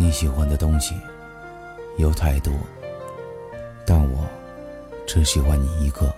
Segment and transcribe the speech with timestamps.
[0.00, 0.94] 你喜欢的东西
[1.96, 2.52] 有太多，
[3.84, 4.24] 但我
[5.08, 6.14] 只喜欢你一个。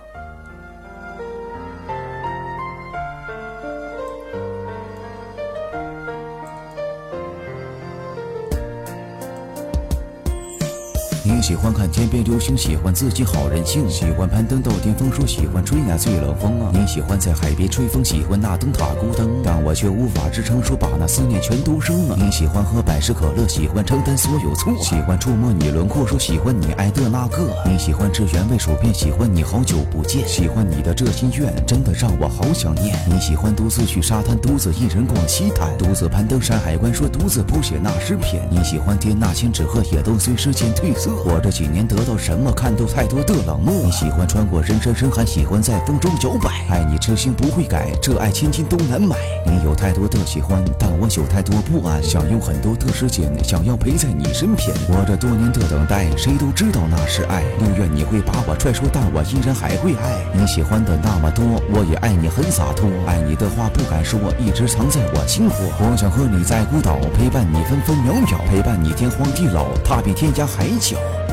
[11.23, 16.71] 你喜欢看天边流星，喜欢自己好任性，喜欢攀登到巅峰，说喜欢吹那最冷风啊！
[16.73, 22.17] 你喜欢在海边吹风，喜欢那灯塔孤灯，但我却无法支撑，说把那思念全都扔了。
[22.17, 27.47] 你喜欢喝百事可乐，喜欢承担所有错，喜欢触摸你轮廓，说喜欢你爱的那个。
[27.69, 32.97] 你喜欢吃原味薯片，喜欢你好久不见，喜欢你的这心愿，真的让我好想念。
[33.07, 38.41] 你喜欢独自去沙滩，独自一人逛西滩，独自攀登山海关，说独自谱写那诗篇。
[38.49, 41.10] 你喜欢贴那千纸鹤，也都随时间褪色。
[41.25, 42.51] 我这几年得到什么？
[42.51, 43.73] 看到太多的冷漠。
[43.83, 46.65] 你喜欢穿过人山人海，喜欢在风中摇摆。
[46.69, 49.15] 爱你痴心不会改，这爱千金都难买。
[49.45, 52.01] 你有太多的喜欢，但我有太多不安。
[52.03, 54.69] 想用很多的时间，想要陪在你身边。
[54.89, 57.43] 我这多年的等待，谁都知道那是爱。
[57.59, 60.23] 宁愿你会把我踹说，但我依然还会爱。
[60.33, 62.89] 你喜欢的那么多，我也爱你很洒脱。
[63.07, 65.55] 爱你的话不敢说，一直藏在我心窝。
[65.79, 71.00] 我想和你在孤岛，陪伴你分分秒秒，陪伴你天荒地老，它比天涯海角。
[71.01, 71.30] you.